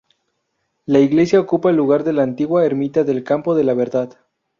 La 0.87 0.97
Iglesia 0.99 1.39
ocupa 1.39 1.69
el 1.69 1.75
lugar 1.75 2.03
de 2.03 2.11
la 2.11 2.23
antigua 2.23 2.65
ermita 2.65 3.03
del 3.03 3.23
Campo 3.23 3.53
de 3.53 3.63
la 3.63 3.75
Verdad. 3.75 4.09